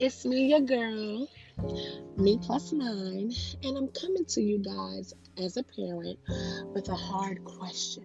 It's 0.00 0.24
me, 0.24 0.46
your 0.46 0.60
girl, 0.60 1.28
me 2.16 2.38
plus 2.40 2.72
nine, 2.72 3.32
and 3.62 3.76
I'm 3.76 3.88
coming 3.88 4.24
to 4.26 4.40
you 4.40 4.58
guys 4.58 5.12
as 5.36 5.56
a 5.56 5.62
parent 5.62 6.18
with 6.74 6.88
a 6.88 6.94
hard 6.94 7.44
question. 7.44 8.04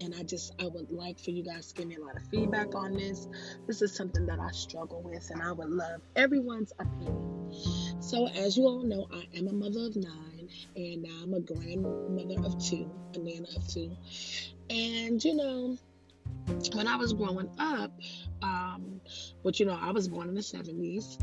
And 0.00 0.14
I 0.14 0.22
just, 0.22 0.54
I 0.60 0.66
would 0.66 0.90
like 0.90 1.20
for 1.20 1.30
you 1.30 1.44
guys 1.44 1.68
to 1.68 1.74
give 1.74 1.88
me 1.88 1.96
a 1.96 2.00
lot 2.00 2.16
of 2.16 2.22
feedback 2.28 2.74
on 2.74 2.94
this. 2.94 3.28
This 3.66 3.82
is 3.82 3.94
something 3.94 4.24
that 4.26 4.38
I 4.40 4.50
struggle 4.52 5.02
with, 5.02 5.28
and 5.30 5.42
I 5.42 5.52
would 5.52 5.68
love 5.68 6.00
everyone's 6.16 6.72
opinion. 6.78 7.52
So, 8.00 8.26
as 8.28 8.56
you 8.56 8.64
all 8.64 8.82
know, 8.82 9.06
I 9.12 9.26
am 9.36 9.48
a 9.48 9.52
mother 9.52 9.86
of 9.86 9.96
nine, 9.96 10.48
and 10.74 11.06
I'm 11.20 11.34
a 11.34 11.40
grandmother 11.40 12.46
of 12.46 12.58
two, 12.64 12.90
a 13.14 13.18
nana 13.18 13.48
of 13.56 13.68
two. 13.68 13.94
And, 14.70 15.22
you 15.22 15.36
know, 15.36 15.76
when 16.74 16.86
I 16.86 16.96
was 16.96 17.12
growing 17.12 17.50
up, 17.58 17.92
um, 18.42 19.00
but 19.42 19.58
you 19.60 19.66
know, 19.66 19.78
I 19.80 19.90
was 19.90 20.08
born 20.08 20.28
in 20.28 20.34
the 20.34 20.40
70s. 20.40 21.20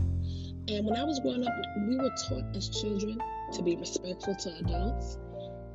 And 0.70 0.86
when 0.86 0.98
I 0.98 1.04
was 1.04 1.20
growing 1.20 1.48
up, 1.48 1.54
we 1.88 1.96
were 1.96 2.12
taught 2.28 2.56
as 2.56 2.70
children 2.70 3.22
to 3.54 3.62
be 3.62 3.76
respectful 3.78 4.36
to 4.36 4.58
adults, 4.58 5.18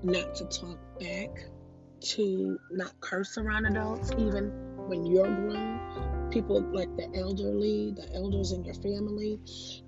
not 0.02 0.34
to 0.34 0.44
talk 0.46 0.78
back, 1.00 1.30
to 2.00 2.58
not 2.70 2.92
curse 3.00 3.38
around 3.38 3.64
adults, 3.64 4.10
even 4.18 4.50
when 4.88 5.06
you're 5.06 5.24
grown. 5.24 6.28
People 6.30 6.60
like 6.72 6.94
the 6.96 7.10
elderly, 7.14 7.92
the 7.92 8.14
elders 8.14 8.52
in 8.52 8.64
your 8.64 8.74
family, 8.74 9.38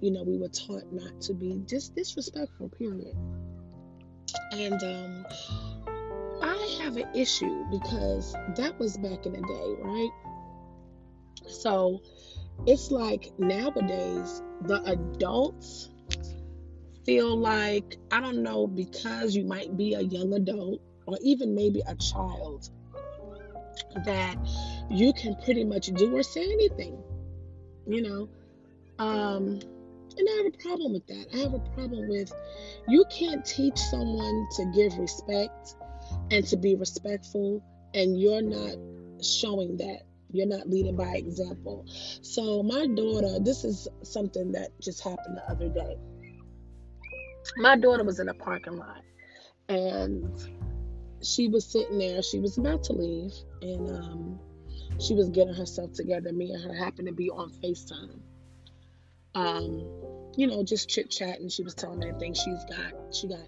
you 0.01 0.11
know, 0.11 0.23
we 0.23 0.39
were 0.39 0.49
taught 0.49 0.91
not 0.93 1.21
to 1.23 1.35
be 1.35 1.63
just 1.67 1.95
disrespectful, 1.95 2.69
period. 2.71 3.15
And 4.53 4.83
um, 4.83 5.27
I 6.65 6.83
have 6.83 6.97
an 6.97 7.15
issue 7.15 7.65
because 7.71 8.33
that 8.57 8.79
was 8.79 8.97
back 8.97 9.27
in 9.27 9.33
the 9.33 9.43
day, 9.43 9.75
right? 9.81 10.11
So 11.47 12.01
it's 12.67 12.91
like 12.91 13.33
nowadays 13.39 14.43
the 14.63 14.83
adults 14.85 15.91
feel 17.05 17.37
like, 17.37 17.99
I 18.11 18.21
don't 18.21 18.43
know, 18.43 18.67
because 18.67 19.37
you 19.37 19.45
might 19.45 19.77
be 19.77 19.93
a 19.93 20.01
young 20.01 20.33
adult 20.33 20.81
or 21.07 21.19
even 21.23 21.55
maybe 21.55 21.83
a 21.87 21.95
child, 21.97 22.71
that 24.07 24.37
you 24.89 25.13
can 25.13 25.37
pretty 25.45 25.65
much 25.65 25.89
do 25.89 26.17
or 26.17 26.23
say 26.23 26.45
anything, 26.51 26.99
you 27.87 28.01
know. 28.01 28.29
Um, 28.99 29.61
and 30.17 30.29
I 30.31 30.43
have 30.45 30.55
a 30.55 30.59
problem 30.63 30.95
with 30.95 31.07
that. 31.09 31.27
I 31.35 31.39
have 31.39 31.53
a 31.53 31.59
problem 31.75 32.09
with 32.09 32.33
you 32.89 33.05
can't 33.11 33.45
teach 33.45 33.77
someone 33.77 34.47
to 34.57 34.73
give 34.75 34.97
respect 34.97 35.75
and 36.31 36.47
to 36.47 36.57
be 36.57 36.75
respectful, 36.75 37.63
and 37.95 38.21
you're 38.21 38.43
not 38.43 38.77
showing 39.23 39.77
that. 39.79 40.03
You're 40.31 40.47
not 40.49 40.69
leading 40.69 40.97
by 40.97 41.15
example. 41.15 41.87
So, 42.23 42.63
my 42.65 42.89
daughter, 42.89 43.39
this 43.39 43.63
is 43.63 43.87
something 44.03 44.51
that 44.53 44.71
just 44.81 45.03
happened 45.03 45.37
the 45.37 45.49
other 45.49 45.69
day. 45.69 45.97
My 47.57 47.77
daughter 47.77 48.03
was 48.03 48.19
in 48.19 48.29
a 48.29 48.35
parking 48.35 48.77
lot 48.77 49.03
and 49.69 50.29
she 51.23 51.49
was 51.49 51.65
sitting 51.65 51.99
there. 51.99 52.23
She 52.23 52.39
was 52.39 52.59
about 52.59 52.83
to 52.85 52.93
leave 52.93 53.33
and 53.63 53.89
um, 53.91 54.41
she 54.99 55.15
was 55.15 55.29
getting 55.31 55.55
herself 55.55 55.93
together. 55.93 56.33
Me 56.33 56.53
and 56.53 56.63
her 56.65 56.75
happened 56.75 57.09
to 57.09 57.15
be 57.15 57.31
on 57.31 57.51
FaceTime. 57.51 58.21
Um, 59.35 59.79
you 60.37 60.47
know, 60.47 60.63
just 60.65 60.89
chit 60.89 61.11
chatting. 61.11 61.49
She 61.49 61.63
was 61.63 61.75
telling 61.75 62.01
me 62.01 62.11
the 62.11 62.19
things 62.19 62.39
she's 62.39 62.65
got. 62.65 63.15
She 63.15 63.29
got, 63.29 63.47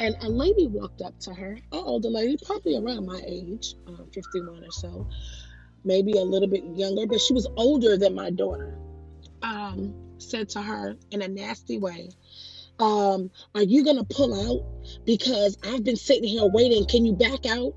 and 0.00 0.16
a 0.22 0.28
lady 0.28 0.66
walked 0.66 1.02
up 1.02 1.18
to 1.20 1.34
her, 1.34 1.52
an 1.52 1.62
older 1.72 2.08
lady, 2.08 2.36
probably 2.44 2.76
around 2.76 3.06
my 3.06 3.20
age, 3.26 3.74
uh, 3.86 4.04
51 4.12 4.64
or 4.64 4.70
so, 4.70 5.06
maybe 5.84 6.12
a 6.12 6.22
little 6.22 6.48
bit 6.48 6.64
younger, 6.64 7.06
but 7.06 7.20
she 7.20 7.32
was 7.32 7.48
older 7.56 7.96
than 7.96 8.14
my 8.14 8.30
daughter. 8.30 8.78
Um, 9.42 9.94
said 10.18 10.48
to 10.50 10.62
her 10.62 10.96
in 11.10 11.22
a 11.22 11.28
nasty 11.28 11.78
way, 11.78 12.10
um, 12.78 13.30
"Are 13.54 13.62
you 13.62 13.84
gonna 13.84 14.04
pull 14.04 14.34
out? 14.34 14.64
Because 15.04 15.56
I've 15.64 15.84
been 15.84 15.96
sitting 15.96 16.24
here 16.24 16.46
waiting. 16.46 16.86
Can 16.86 17.04
you 17.04 17.14
back 17.14 17.46
out?" 17.46 17.74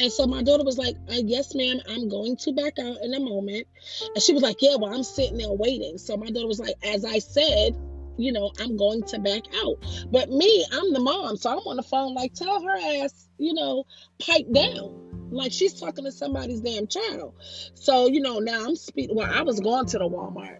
And 0.00 0.10
so 0.10 0.26
my 0.26 0.42
daughter 0.42 0.64
was 0.64 0.78
like, 0.78 0.96
uh, 1.10 1.20
Yes, 1.22 1.54
ma'am, 1.54 1.78
I'm 1.86 2.08
going 2.08 2.36
to 2.38 2.52
back 2.52 2.78
out 2.78 2.96
in 3.02 3.12
a 3.12 3.20
moment. 3.20 3.66
And 4.14 4.22
she 4.22 4.32
was 4.32 4.42
like, 4.42 4.56
Yeah, 4.60 4.76
well, 4.76 4.94
I'm 4.94 5.02
sitting 5.02 5.36
there 5.36 5.52
waiting. 5.52 5.98
So 5.98 6.16
my 6.16 6.30
daughter 6.30 6.46
was 6.46 6.58
like, 6.58 6.74
As 6.82 7.04
I 7.04 7.18
said, 7.18 7.76
you 8.22 8.32
know, 8.32 8.52
I'm 8.60 8.76
going 8.76 9.02
to 9.04 9.18
back 9.18 9.42
out. 9.64 9.78
But 10.10 10.30
me, 10.30 10.64
I'm 10.72 10.92
the 10.92 11.00
mom. 11.00 11.36
So 11.36 11.50
I'm 11.50 11.58
on 11.58 11.76
the 11.76 11.82
phone, 11.82 12.14
like, 12.14 12.34
tell 12.34 12.62
her 12.62 12.76
ass, 12.76 13.28
you 13.38 13.54
know, 13.54 13.84
pipe 14.18 14.46
down. 14.52 15.28
Like 15.30 15.52
she's 15.52 15.78
talking 15.78 16.04
to 16.04 16.12
somebody's 16.12 16.60
damn 16.60 16.86
child. 16.88 17.34
So, 17.74 18.08
you 18.08 18.20
know, 18.20 18.40
now 18.40 18.64
I'm 18.64 18.76
speaking. 18.76 19.14
Well, 19.14 19.30
I 19.32 19.42
was 19.42 19.60
going 19.60 19.86
to 19.86 19.98
the 19.98 20.08
Walmart. 20.08 20.58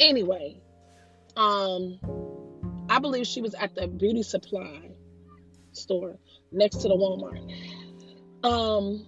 Anyway, 0.00 0.60
um, 1.36 2.00
I 2.88 2.98
believe 2.98 3.26
she 3.26 3.40
was 3.40 3.54
at 3.54 3.74
the 3.74 3.86
beauty 3.86 4.22
supply 4.22 4.90
store 5.72 6.18
next 6.50 6.78
to 6.78 6.88
the 6.88 6.94
Walmart. 6.94 7.44
Um, 8.42 9.06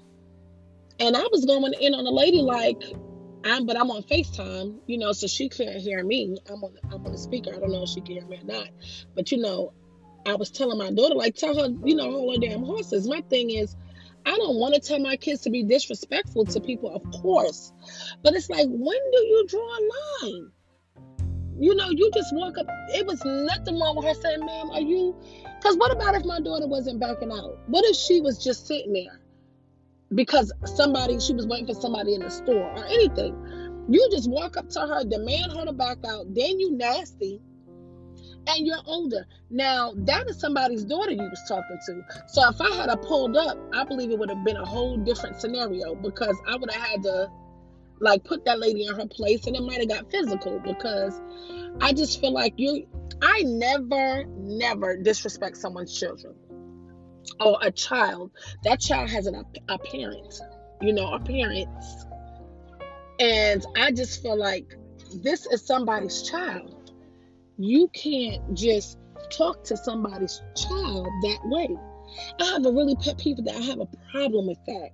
and 1.00 1.16
I 1.16 1.26
was 1.32 1.44
going 1.44 1.72
in 1.80 1.94
on 1.94 2.06
a 2.06 2.10
lady 2.10 2.42
like, 2.42 2.82
I'm, 3.44 3.66
but 3.66 3.76
I'm 3.76 3.90
on 3.90 4.02
FaceTime, 4.02 4.80
you 4.86 4.98
know, 4.98 5.12
so 5.12 5.26
she 5.26 5.48
couldn't 5.48 5.80
hear 5.80 6.04
me. 6.04 6.36
I'm 6.48 6.62
on, 6.62 6.76
I'm 6.90 7.04
on 7.04 7.12
the 7.12 7.18
speaker. 7.18 7.50
I 7.54 7.58
don't 7.58 7.72
know 7.72 7.84
if 7.84 7.88
she 7.88 8.00
can 8.00 8.16
hear 8.16 8.26
me 8.26 8.38
or 8.38 8.44
not. 8.44 8.68
But 9.14 9.32
you 9.32 9.38
know, 9.38 9.72
I 10.26 10.34
was 10.34 10.50
telling 10.50 10.78
my 10.78 10.90
daughter, 10.90 11.14
like, 11.14 11.36
tell 11.36 11.56
her, 11.56 11.68
you 11.84 11.94
know, 11.94 12.10
hold 12.10 12.34
her 12.34 12.48
damn 12.48 12.62
horses. 12.62 13.08
My 13.08 13.22
thing 13.22 13.50
is, 13.50 13.76
I 14.26 14.36
don't 14.36 14.56
want 14.56 14.74
to 14.74 14.80
tell 14.80 14.98
my 14.98 15.16
kids 15.16 15.40
to 15.42 15.50
be 15.50 15.62
disrespectful 15.62 16.44
to 16.46 16.60
people, 16.60 16.94
of 16.94 17.02
course. 17.22 17.72
But 18.22 18.34
it's 18.34 18.50
like, 18.50 18.66
when 18.68 19.10
do 19.12 19.18
you 19.18 19.46
draw 19.48 19.60
a 19.60 19.80
line? 20.26 20.52
You 21.58 21.74
know, 21.74 21.90
you 21.90 22.10
just 22.14 22.34
walk 22.34 22.58
up. 22.58 22.66
It 22.94 23.06
was 23.06 23.24
nothing 23.24 23.78
wrong 23.78 23.96
with 23.96 24.06
her 24.06 24.14
saying, 24.14 24.44
ma'am, 24.44 24.70
are 24.70 24.80
you? 24.80 25.16
Because 25.56 25.76
what 25.76 25.92
about 25.92 26.14
if 26.14 26.24
my 26.24 26.40
daughter 26.40 26.66
wasn't 26.66 27.00
backing 27.00 27.32
out? 27.32 27.58
What 27.66 27.84
if 27.86 27.96
she 27.96 28.20
was 28.20 28.42
just 28.42 28.66
sitting 28.66 28.92
there 28.92 29.19
because 30.14 30.52
somebody, 30.64 31.18
she 31.20 31.34
was 31.34 31.46
waiting 31.46 31.66
for 31.66 31.80
somebody 31.80 32.14
in 32.14 32.20
the 32.20 32.30
store 32.30 32.70
or 32.70 32.84
anything? 32.86 33.34
You 33.88 34.08
just 34.10 34.30
walk 34.30 34.56
up 34.56 34.68
to 34.70 34.80
her, 34.80 35.04
demand 35.04 35.52
her 35.52 35.64
to 35.64 35.72
back 35.72 35.98
out, 36.06 36.32
then 36.34 36.60
you 36.60 36.76
nasty, 36.76 37.40
and 38.46 38.66
you're 38.66 38.82
older. 38.86 39.26
Now, 39.50 39.92
that 39.96 40.28
is 40.28 40.38
somebody's 40.38 40.84
daughter 40.84 41.12
you 41.12 41.22
was 41.22 41.42
talking 41.48 41.78
to. 41.86 42.02
So 42.28 42.48
if 42.48 42.60
I 42.60 42.74
had 42.74 42.88
a 42.88 42.96
pulled 42.96 43.36
up, 43.36 43.58
I 43.72 43.84
believe 43.84 44.10
it 44.10 44.18
would 44.18 44.30
have 44.30 44.44
been 44.44 44.56
a 44.56 44.64
whole 44.64 44.96
different 44.96 45.40
scenario 45.40 45.94
because 45.94 46.36
I 46.48 46.56
would 46.56 46.70
have 46.70 46.82
had 46.82 47.02
to 47.04 47.30
like 48.00 48.24
put 48.24 48.44
that 48.46 48.58
lady 48.58 48.86
in 48.86 48.94
her 48.94 49.06
place 49.06 49.46
and 49.46 49.54
it 49.54 49.62
might 49.62 49.78
have 49.78 49.88
got 49.88 50.10
physical 50.10 50.58
because 50.60 51.20
I 51.80 51.92
just 51.92 52.20
feel 52.20 52.32
like 52.32 52.54
you 52.56 52.86
I 53.22 53.42
never, 53.42 54.24
never 54.38 54.96
disrespect 54.96 55.58
someone's 55.58 55.98
children 55.98 56.34
or 57.38 57.58
a 57.62 57.70
child. 57.70 58.30
That 58.64 58.80
child 58.80 59.10
has 59.10 59.26
an, 59.26 59.44
a 59.68 59.78
parent, 59.78 60.40
you 60.80 60.92
know, 60.92 61.12
a 61.12 61.20
parents. 61.20 62.06
And 63.18 63.64
I 63.76 63.92
just 63.92 64.22
feel 64.22 64.38
like 64.38 64.74
this 65.22 65.46
is 65.46 65.66
somebody's 65.66 66.22
child. 66.22 66.92
You 67.58 67.88
can't 67.88 68.54
just 68.54 68.98
talk 69.30 69.64
to 69.64 69.76
somebody's 69.76 70.40
child 70.56 71.06
that 71.22 71.38
way. 71.44 71.68
I 72.40 72.44
have 72.46 72.66
a 72.66 72.72
really 72.72 72.96
pet 72.96 73.18
peeve 73.18 73.44
that 73.44 73.54
I 73.54 73.60
have 73.60 73.80
a 73.80 73.88
problem 74.10 74.46
with 74.46 74.58
that. 74.66 74.90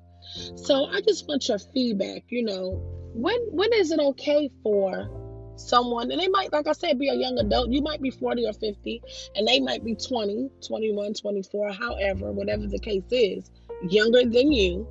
So 0.56 0.86
I 0.86 1.00
just 1.00 1.26
want 1.28 1.48
your 1.48 1.58
feedback. 1.58 2.24
You 2.28 2.44
know, 2.44 2.82
when 3.14 3.38
when 3.52 3.72
is 3.72 3.92
it 3.92 4.00
okay 4.00 4.50
for 4.62 5.25
someone 5.56 6.10
and 6.10 6.20
they 6.20 6.28
might 6.28 6.52
like 6.52 6.66
i 6.66 6.72
said 6.72 6.98
be 6.98 7.08
a 7.08 7.14
young 7.14 7.38
adult. 7.38 7.70
You 7.70 7.82
might 7.82 8.02
be 8.02 8.10
40 8.10 8.46
or 8.46 8.52
50 8.52 9.02
and 9.34 9.46
they 9.46 9.60
might 9.60 9.84
be 9.84 9.94
20 9.94 10.50
21 10.66 11.14
24 11.14 11.72
however 11.72 12.32
whatever 12.32 12.66
the 12.66 12.78
case 12.78 13.04
is 13.10 13.50
younger 13.88 14.24
than 14.24 14.52
you. 14.52 14.86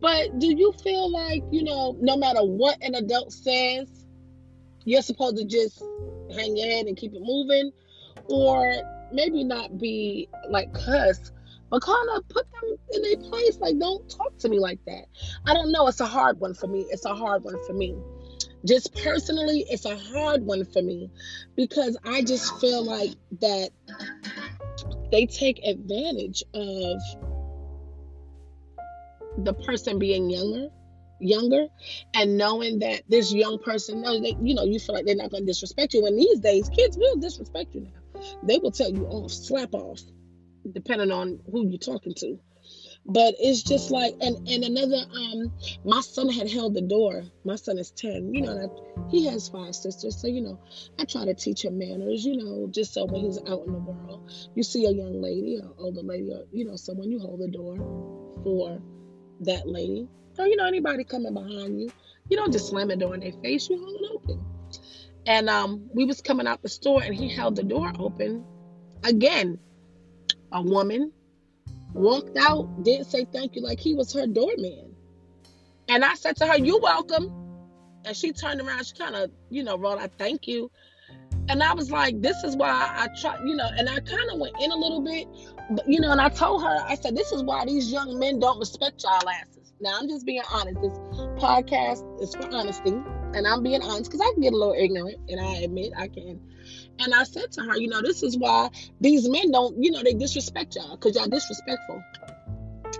But 0.00 0.38
do 0.38 0.54
you 0.54 0.72
feel 0.82 1.10
like 1.10 1.42
you 1.50 1.64
know 1.64 1.96
no 2.00 2.16
matter 2.16 2.44
what 2.44 2.78
an 2.82 2.94
adult 2.94 3.32
says 3.32 3.88
you're 4.84 5.02
supposed 5.02 5.38
to 5.38 5.44
just 5.44 5.82
hang 6.34 6.56
your 6.56 6.68
head 6.68 6.86
and 6.86 6.96
keep 6.96 7.14
it 7.14 7.22
moving? 7.22 7.72
Or 8.26 8.72
maybe 9.12 9.44
not 9.44 9.78
be 9.78 10.28
like 10.48 10.72
cuss 10.72 11.30
but 11.70 11.82
kind 11.82 12.08
of 12.14 12.28
put 12.28 12.46
them 12.52 12.76
in 12.92 13.02
their 13.02 13.16
place 13.28 13.58
like 13.58 13.78
don't 13.78 14.08
talk 14.08 14.36
to 14.38 14.48
me 14.48 14.58
like 14.58 14.78
that. 14.86 15.06
I 15.46 15.54
don't 15.54 15.72
know. 15.72 15.86
It's 15.88 16.00
a 16.00 16.06
hard 16.06 16.38
one 16.40 16.54
for 16.54 16.66
me. 16.66 16.86
It's 16.90 17.04
a 17.04 17.14
hard 17.14 17.42
one 17.42 17.56
for 17.66 17.72
me 17.72 17.96
just 18.64 18.94
personally, 19.02 19.64
it's 19.68 19.84
a 19.84 19.96
hard 19.96 20.44
one 20.44 20.64
for 20.64 20.82
me 20.82 21.10
because 21.56 21.96
I 22.04 22.22
just 22.22 22.60
feel 22.60 22.84
like 22.84 23.14
that 23.40 23.70
they 25.10 25.26
take 25.26 25.64
advantage 25.64 26.42
of 26.54 27.00
the 29.38 29.52
person 29.52 29.98
being 29.98 30.30
younger 30.30 30.68
younger 31.20 31.66
and 32.14 32.36
knowing 32.36 32.80
that 32.80 33.02
this 33.08 33.32
young 33.32 33.58
person 33.58 34.02
knows 34.02 34.20
that 34.22 34.36
you 34.42 34.54
know 34.54 34.64
you 34.64 34.78
feel 34.78 34.94
like 34.94 35.06
they're 35.06 35.16
not 35.16 35.30
going 35.30 35.42
to 35.42 35.46
disrespect 35.46 35.94
you. 35.94 36.06
And 36.06 36.18
these 36.18 36.40
days 36.40 36.68
kids 36.68 36.96
will 36.96 37.16
disrespect 37.16 37.74
you 37.74 37.82
now. 37.82 38.20
They 38.42 38.58
will 38.58 38.72
tell 38.72 38.90
you 38.90 39.06
off 39.06 39.30
slap 39.30 39.74
off 39.74 40.00
depending 40.72 41.10
on 41.10 41.40
who 41.50 41.66
you're 41.68 41.78
talking 41.78 42.14
to 42.14 42.38
But 43.06 43.34
it's 43.38 43.62
just 43.62 43.90
like, 43.90 44.14
and 44.22 44.48
and 44.48 44.64
another, 44.64 45.04
um, 45.14 45.52
my 45.84 46.00
son 46.00 46.30
had 46.30 46.50
held 46.50 46.72
the 46.72 46.80
door. 46.80 47.22
My 47.44 47.56
son 47.56 47.78
is 47.78 47.90
ten. 47.90 48.32
You 48.32 48.42
know, 48.42 49.06
he 49.10 49.26
has 49.26 49.48
five 49.48 49.74
sisters, 49.74 50.18
so 50.18 50.26
you 50.26 50.40
know, 50.40 50.58
I 50.98 51.04
try 51.04 51.26
to 51.26 51.34
teach 51.34 51.64
him 51.64 51.78
manners. 51.78 52.24
You 52.24 52.36
know, 52.38 52.66
just 52.70 52.94
so 52.94 53.04
when 53.04 53.20
he's 53.20 53.38
out 53.38 53.66
in 53.66 53.72
the 53.72 53.78
world, 53.78 54.30
you 54.54 54.62
see 54.62 54.86
a 54.86 54.90
young 54.90 55.20
lady, 55.20 55.60
or 55.62 55.74
older 55.78 56.00
lady, 56.00 56.30
or 56.30 56.44
you 56.50 56.64
know, 56.64 56.76
someone 56.76 57.10
you 57.10 57.18
hold 57.18 57.40
the 57.40 57.48
door 57.48 57.76
for 58.42 58.80
that 59.40 59.68
lady, 59.68 60.08
or 60.38 60.46
you 60.46 60.56
know, 60.56 60.66
anybody 60.66 61.04
coming 61.04 61.34
behind 61.34 61.78
you, 61.78 61.90
you 62.30 62.38
don't 62.38 62.52
just 62.52 62.68
slam 62.68 62.88
the 62.88 62.96
door 62.96 63.12
in 63.14 63.20
their 63.20 63.32
face. 63.42 63.68
You 63.68 63.80
hold 63.80 64.00
it 64.00 64.10
open. 64.14 64.44
And 65.26 65.50
um, 65.50 65.90
we 65.92 66.06
was 66.06 66.22
coming 66.22 66.46
out 66.46 66.62
the 66.62 66.70
store, 66.70 67.02
and 67.02 67.14
he 67.14 67.28
held 67.28 67.56
the 67.56 67.64
door 67.64 67.92
open. 67.98 68.46
Again, 69.02 69.58
a 70.52 70.62
woman 70.62 71.12
walked 71.94 72.36
out, 72.36 72.82
didn't 72.82 73.06
say 73.06 73.24
thank 73.24 73.54
you 73.56 73.62
like 73.62 73.80
he 73.80 73.94
was 73.94 74.12
her 74.12 74.26
doorman. 74.26 74.94
And 75.88 76.04
I 76.04 76.14
said 76.14 76.36
to 76.36 76.46
her, 76.46 76.58
You're 76.58 76.80
welcome. 76.80 77.32
And 78.04 78.14
she 78.14 78.32
turned 78.32 78.60
around, 78.60 78.84
she 78.84 78.94
kind 78.94 79.14
of, 79.14 79.30
you 79.48 79.64
know, 79.64 79.78
wrote 79.78 79.98
out 79.98 80.12
thank 80.18 80.46
you. 80.46 80.70
And 81.48 81.62
I 81.62 81.72
was 81.74 81.90
like, 81.90 82.20
This 82.20 82.42
is 82.44 82.56
why 82.56 82.70
I 82.70 83.08
try, 83.20 83.38
you 83.44 83.56
know, 83.56 83.68
and 83.76 83.88
I 83.88 84.00
kind 84.00 84.30
of 84.30 84.38
went 84.38 84.54
in 84.60 84.70
a 84.70 84.76
little 84.76 85.00
bit, 85.00 85.26
but, 85.70 85.88
you 85.88 86.00
know, 86.00 86.10
and 86.10 86.20
I 86.20 86.28
told 86.28 86.62
her, 86.62 86.84
I 86.86 86.96
said, 86.96 87.16
This 87.16 87.32
is 87.32 87.42
why 87.42 87.64
these 87.64 87.90
young 87.92 88.18
men 88.18 88.40
don't 88.40 88.58
respect 88.58 89.02
y'all 89.02 89.28
asses. 89.28 89.72
Now, 89.80 89.98
I'm 89.98 90.08
just 90.08 90.26
being 90.26 90.42
honest. 90.50 90.80
This 90.80 90.98
podcast 91.38 92.22
is 92.22 92.34
for 92.34 92.46
honesty. 92.54 92.94
And 93.34 93.46
I'm 93.46 93.62
being 93.62 93.82
honest 93.82 94.10
because 94.10 94.20
I 94.20 94.32
can 94.32 94.42
get 94.42 94.52
a 94.52 94.56
little 94.56 94.74
ignorant, 94.74 95.18
and 95.28 95.40
I 95.40 95.56
admit 95.56 95.92
I 95.96 96.08
can. 96.08 96.40
And 97.00 97.12
I 97.12 97.24
said 97.24 97.50
to 97.52 97.62
her, 97.62 97.76
you 97.76 97.88
know, 97.88 98.00
this 98.00 98.22
is 98.22 98.38
why 98.38 98.70
these 99.00 99.28
men 99.28 99.50
don't, 99.50 99.82
you 99.82 99.90
know, 99.90 100.02
they 100.02 100.14
disrespect 100.14 100.76
y'all 100.76 100.96
because 100.96 101.16
y'all 101.16 101.26
disrespectful 101.26 102.02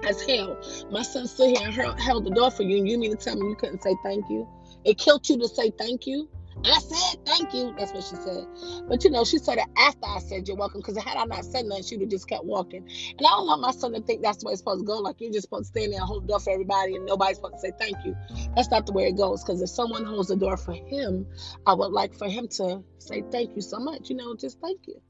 as 0.06 0.20
hell. 0.22 0.58
My 0.90 1.02
son 1.02 1.26
stood 1.26 1.56
here 1.56 1.68
and 1.68 2.00
held 2.00 2.24
the 2.24 2.30
door 2.30 2.50
for 2.50 2.64
you, 2.64 2.78
and 2.78 2.88
you 2.88 2.98
mean 2.98 3.16
to 3.16 3.16
tell 3.16 3.36
me 3.36 3.48
you 3.48 3.56
couldn't 3.56 3.82
say 3.82 3.94
thank 4.02 4.28
you? 4.28 4.48
It 4.84 4.98
killed 4.98 5.28
you 5.28 5.38
to 5.38 5.48
say 5.48 5.70
thank 5.70 6.06
you? 6.06 6.28
I 6.64 6.78
said 6.78 7.26
thank 7.26 7.52
you. 7.54 7.74
That's 7.78 7.92
what 7.92 8.04
she 8.04 8.16
said. 8.16 8.46
But 8.88 9.04
you 9.04 9.10
know, 9.10 9.24
she 9.24 9.38
said 9.38 9.58
it 9.58 9.66
after 9.76 10.06
I 10.06 10.18
said 10.20 10.48
you're 10.48 10.56
welcome. 10.56 10.80
Because 10.80 10.96
had 11.02 11.16
I 11.16 11.24
not 11.24 11.44
said 11.44 11.66
nothing, 11.66 11.84
she 11.84 11.96
would 11.96 12.04
have 12.04 12.10
just 12.10 12.28
kept 12.28 12.44
walking. 12.44 12.86
And 13.18 13.26
I 13.26 13.30
don't 13.30 13.46
want 13.46 13.60
my 13.60 13.70
son 13.72 13.92
to 13.92 14.00
think 14.00 14.22
that's 14.22 14.38
the 14.38 14.46
way 14.46 14.52
it's 14.52 14.60
supposed 14.60 14.80
to 14.80 14.86
go. 14.86 14.98
Like 14.98 15.20
you're 15.20 15.32
just 15.32 15.44
supposed 15.44 15.72
to 15.74 15.78
stand 15.78 15.92
there 15.92 16.00
and 16.00 16.08
hold 16.08 16.24
the 16.24 16.28
door 16.28 16.40
for 16.40 16.50
everybody, 16.50 16.96
and 16.96 17.06
nobody's 17.06 17.36
supposed 17.36 17.54
to 17.54 17.60
say 17.60 17.72
thank 17.78 17.96
you. 18.04 18.16
That's 18.56 18.70
not 18.70 18.86
the 18.86 18.92
way 18.92 19.04
it 19.04 19.16
goes. 19.16 19.42
Because 19.42 19.60
if 19.62 19.68
someone 19.68 20.04
holds 20.04 20.28
the 20.28 20.36
door 20.36 20.56
for 20.56 20.72
him, 20.72 21.26
I 21.66 21.74
would 21.74 21.92
like 21.92 22.14
for 22.14 22.28
him 22.28 22.48
to 22.56 22.82
say 22.98 23.22
thank 23.30 23.56
you 23.56 23.62
so 23.62 23.78
much. 23.78 24.10
You 24.10 24.16
know, 24.16 24.34
just 24.34 24.60
thank 24.60 24.80
you. 24.86 25.00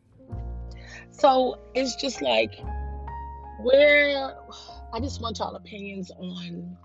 So 1.11 1.61
it's 1.75 1.95
just 1.97 2.23
like 2.23 2.55
where 3.61 4.35
I 4.93 5.01
just 5.01 5.21
want 5.21 5.39
y'all 5.39 5.55
opinions 5.55 6.11
on 6.11 6.77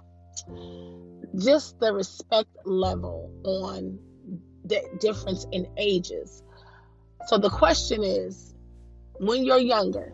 just 1.38 1.80
the 1.80 1.94
respect 1.94 2.50
level 2.66 3.32
on 3.44 4.00
the 4.70 4.82
difference 5.00 5.46
in 5.52 5.68
ages. 5.78 6.44
So 7.28 7.38
the 7.38 7.50
question 7.50 8.04
is, 8.04 8.54
when 9.20 9.44
you're 9.44 9.60
younger 9.60 10.14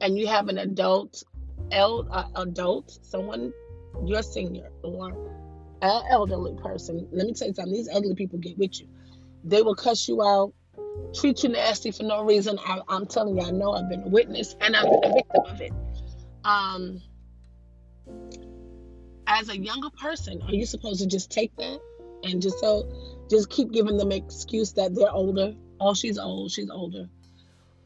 and 0.00 0.18
you 0.18 0.26
have 0.26 0.48
an 0.48 0.58
adult, 0.58 1.22
el- 1.70 2.08
uh, 2.10 2.26
adult, 2.36 2.98
someone 3.02 3.52
you're 4.04 4.22
senior 4.22 4.70
or 4.82 5.10
an 5.80 6.02
elderly 6.10 6.54
person, 6.62 7.08
let 7.12 7.26
me 7.26 7.32
tell 7.32 7.48
you 7.48 7.54
something. 7.54 7.72
These 7.72 7.88
elderly 7.88 8.14
people 8.14 8.38
get 8.38 8.58
with 8.58 8.80
you. 8.80 8.88
They 9.44 9.62
will 9.62 9.74
cuss 9.74 10.06
you 10.08 10.22
out, 10.22 10.52
treat 11.14 11.42
you 11.42 11.48
nasty 11.48 11.90
for 11.90 12.02
no 12.02 12.22
reason. 12.22 12.58
I, 12.58 12.80
am 12.88 13.06
telling 13.06 13.36
you, 13.36 13.42
I 13.42 13.50
know 13.50 13.72
I've 13.72 13.88
been 13.88 14.02
a 14.02 14.08
witness 14.08 14.54
and 14.60 14.76
I've 14.76 14.84
been 14.84 15.10
a 15.10 15.14
victim 15.14 15.42
of 15.46 15.60
it. 15.60 15.72
Um, 16.44 17.00
as 19.26 19.48
a 19.48 19.56
younger 19.56 19.90
person, 19.90 20.42
are 20.42 20.54
you 20.54 20.66
supposed 20.66 21.00
to 21.00 21.06
just 21.06 21.30
take 21.30 21.54
that 21.56 21.80
and 22.24 22.42
just 22.42 22.58
so 22.60 22.84
just 23.32 23.50
keep 23.50 23.72
giving 23.72 23.96
them 23.96 24.12
excuse 24.12 24.72
that 24.74 24.94
they're 24.94 25.10
older. 25.10 25.54
Oh, 25.80 25.94
she's 25.94 26.18
old, 26.18 26.50
she's 26.52 26.70
older. 26.70 27.08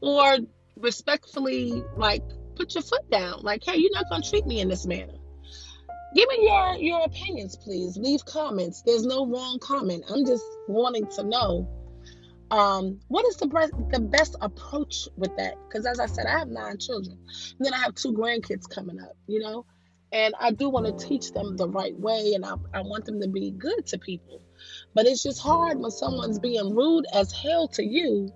Or 0.00 0.38
respectfully, 0.76 1.82
like, 1.96 2.22
put 2.56 2.74
your 2.74 2.82
foot 2.82 3.08
down. 3.10 3.42
Like, 3.42 3.62
hey, 3.64 3.76
you're 3.76 3.94
not 3.94 4.04
gonna 4.10 4.22
treat 4.22 4.46
me 4.46 4.60
in 4.60 4.68
this 4.68 4.86
manner. 4.86 5.14
Give 6.14 6.28
me 6.28 6.48
your 6.48 6.74
your 6.76 7.04
opinions, 7.04 7.56
please. 7.56 7.96
Leave 7.96 8.24
comments. 8.24 8.82
There's 8.82 9.06
no 9.06 9.26
wrong 9.26 9.58
comment. 9.60 10.04
I'm 10.10 10.26
just 10.26 10.44
wanting 10.68 11.06
to 11.16 11.22
know 11.22 11.68
um, 12.50 13.00
what 13.08 13.26
is 13.26 13.36
the 13.36 13.46
best 13.46 13.72
the 13.90 14.00
best 14.00 14.36
approach 14.40 15.08
with 15.16 15.36
that? 15.36 15.54
Because 15.66 15.86
as 15.86 15.98
I 15.98 16.06
said, 16.06 16.26
I 16.26 16.38
have 16.38 16.48
nine 16.48 16.78
children, 16.78 17.18
and 17.58 17.66
then 17.66 17.74
I 17.74 17.78
have 17.78 17.94
two 17.94 18.12
grandkids 18.12 18.68
coming 18.68 19.00
up. 19.00 19.16
You 19.26 19.40
know, 19.40 19.66
and 20.12 20.34
I 20.40 20.52
do 20.52 20.68
want 20.68 20.86
to 20.86 21.06
teach 21.06 21.32
them 21.32 21.56
the 21.56 21.68
right 21.68 21.98
way, 21.98 22.34
and 22.34 22.44
I, 22.44 22.54
I 22.72 22.82
want 22.82 23.04
them 23.04 23.20
to 23.20 23.28
be 23.28 23.50
good 23.50 23.86
to 23.86 23.98
people. 23.98 24.40
But 24.94 25.06
it's 25.06 25.22
just 25.22 25.40
hard 25.40 25.78
when 25.78 25.90
someone's 25.90 26.38
being 26.38 26.74
rude 26.74 27.06
as 27.12 27.32
hell 27.32 27.68
to 27.68 27.84
you. 27.84 28.32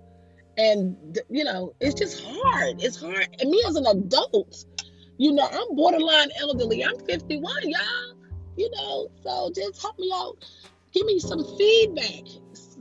And, 0.57 1.17
you 1.29 1.43
know, 1.43 1.73
it's 1.79 1.99
just 1.99 2.23
hard. 2.23 2.81
It's 2.81 3.01
hard. 3.01 3.27
And 3.39 3.49
me 3.49 3.63
as 3.67 3.75
an 3.75 3.85
adult, 3.87 4.65
you 5.17 5.31
know, 5.31 5.47
I'm 5.51 5.75
borderline 5.75 6.29
elderly. 6.39 6.83
I'm 6.83 6.99
51, 6.99 7.69
y'all. 7.69 8.15
You 8.57 8.69
know, 8.71 9.09
so 9.23 9.51
just 9.55 9.81
help 9.81 9.97
me 9.97 10.11
out. 10.13 10.43
Give 10.93 11.05
me 11.05 11.19
some 11.19 11.43
feedback. 11.57 12.25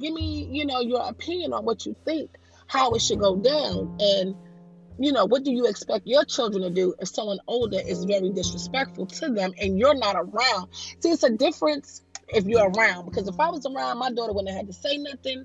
Give 0.00 0.12
me, 0.12 0.48
you 0.50 0.66
know, 0.66 0.80
your 0.80 1.08
opinion 1.08 1.52
on 1.52 1.64
what 1.64 1.86
you 1.86 1.94
think, 2.04 2.30
how 2.66 2.92
it 2.92 3.02
should 3.02 3.20
go 3.20 3.36
down. 3.36 3.96
And, 4.00 4.34
you 4.98 5.12
know, 5.12 5.26
what 5.26 5.44
do 5.44 5.52
you 5.52 5.66
expect 5.66 6.06
your 6.06 6.24
children 6.24 6.62
to 6.62 6.70
do 6.70 6.94
if 7.00 7.08
someone 7.08 7.38
older 7.46 7.78
is 7.78 8.04
very 8.04 8.30
disrespectful 8.30 9.06
to 9.06 9.28
them 9.32 9.52
and 9.60 9.78
you're 9.78 9.94
not 9.94 10.16
around? 10.16 10.68
See, 11.00 11.10
it's 11.10 11.22
a 11.22 11.30
difference 11.30 12.02
if 12.34 12.44
you're 12.44 12.70
around. 12.70 13.06
Because 13.06 13.28
if 13.28 13.38
I 13.38 13.50
was 13.50 13.66
around, 13.66 13.98
my 13.98 14.10
daughter 14.10 14.32
wouldn't 14.32 14.48
have 14.48 14.58
had 14.58 14.66
to 14.66 14.72
say 14.72 14.96
nothing. 14.96 15.44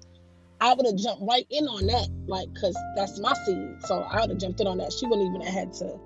I 0.62 0.74
would 0.74 0.86
have 0.86 0.96
jumped 0.96 1.24
right 1.28 1.46
in 1.50 1.66
on 1.68 1.86
that, 1.88 2.08
like, 2.28 2.48
cause 2.60 2.78
that's 2.96 3.20
my 3.20 3.34
seed. 3.46 3.76
So 3.82 4.00
I 4.00 4.22
would 4.22 4.30
have 4.30 4.40
jumped 4.40 4.62
in 4.62 4.68
on 4.68 4.78
that. 4.78 4.94
She 4.94 5.06
wouldn't 5.06 5.28
even 5.28 5.42
have 5.42 5.54
had 5.54 5.74
to 5.74 6.00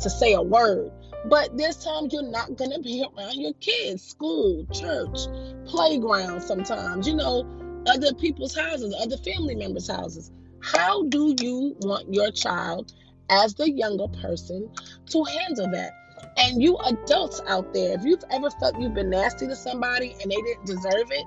to 0.00 0.10
say 0.10 0.32
a 0.32 0.42
word. 0.42 0.90
But 1.26 1.56
this 1.58 1.84
time 1.84 2.08
you're 2.10 2.22
not 2.22 2.56
gonna 2.56 2.78
be 2.78 3.04
around 3.04 3.38
your 3.38 3.52
kids, 3.54 4.02
school, 4.02 4.66
church, 4.72 5.18
playground. 5.66 6.42
Sometimes, 6.42 7.06
you 7.06 7.14
know, 7.14 7.44
other 7.86 8.14
people's 8.14 8.56
houses, 8.56 8.94
other 9.00 9.18
family 9.18 9.54
members' 9.54 9.88
houses. 9.88 10.30
How 10.60 11.04
do 11.04 11.34
you 11.40 11.76
want 11.80 12.12
your 12.12 12.30
child, 12.30 12.92
as 13.28 13.54
the 13.54 13.70
younger 13.70 14.08
person, 14.08 14.70
to 15.10 15.24
handle 15.24 15.70
that? 15.72 15.92
And 16.36 16.62
you 16.62 16.76
adults 16.78 17.40
out 17.46 17.74
there, 17.74 17.94
if 17.98 18.04
you've 18.04 18.24
ever 18.30 18.50
felt 18.50 18.78
you've 18.78 18.94
been 18.94 19.10
nasty 19.10 19.46
to 19.46 19.56
somebody 19.56 20.14
and 20.22 20.30
they 20.30 20.36
didn't 20.36 20.64
deserve 20.64 21.10
it, 21.10 21.26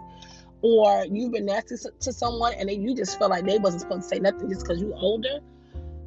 or 0.62 1.05
you've 1.12 1.33
been 1.33 1.45
nasty 1.45 1.75
to 2.00 2.13
someone 2.13 2.53
and 2.53 2.72
you 2.72 2.95
just 2.95 3.19
feel 3.19 3.29
like 3.29 3.45
they 3.45 3.57
wasn't 3.57 3.81
supposed 3.81 4.03
to 4.03 4.07
say 4.07 4.19
nothing 4.19 4.50
just 4.50 4.62
because 4.62 4.81
you're 4.81 4.95
older, 4.95 5.39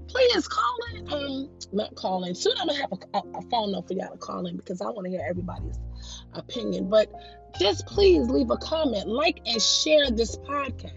please 0.09 0.49
call 0.49 0.77
in. 0.95 1.13
Um, 1.13 1.51
not 1.73 1.95
calling. 1.95 2.35
Soon 2.35 2.55
I'm 2.59 2.69
gonna 2.69 2.81
have 2.81 2.93
a, 2.93 3.19
a, 3.19 3.39
a 3.39 3.43
phone 3.51 3.73
number 3.73 3.87
for 3.87 3.95
y'all 3.95 4.11
to 4.11 4.19
call 4.19 4.47
in 4.47 4.57
because 4.57 4.81
I 4.81 4.87
want 4.87 5.05
to 5.05 5.11
hear 5.11 5.25
everybody's 5.29 5.79
opinion. 6.33 6.89
But 6.89 7.13
just 7.59 7.87
please 7.87 8.29
leave 8.29 8.51
a 8.51 8.57
comment, 8.57 9.09
like 9.09 9.41
and 9.47 9.61
share 9.61 10.11
this 10.11 10.37
podcast. 10.37 10.93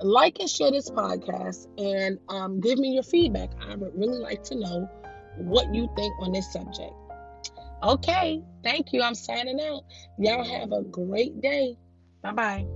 Like 0.00 0.40
and 0.40 0.50
share 0.50 0.72
this 0.72 0.90
podcast, 0.90 1.68
and 1.78 2.18
um, 2.28 2.60
give 2.60 2.78
me 2.78 2.94
your 2.94 3.04
feedback. 3.04 3.50
I 3.68 3.76
would 3.76 3.96
really 3.96 4.18
like 4.18 4.42
to 4.44 4.56
know 4.56 4.90
what 5.36 5.72
you 5.74 5.88
think 5.96 6.12
on 6.20 6.32
this 6.32 6.52
subject. 6.52 6.92
Okay, 7.84 8.42
thank 8.62 8.92
you. 8.94 9.02
I'm 9.02 9.14
signing 9.14 9.60
out. 9.60 9.84
Y'all 10.18 10.42
have 10.42 10.72
a 10.72 10.82
great 10.82 11.40
day. 11.42 11.76
Bye 12.22 12.32
bye. 12.32 12.66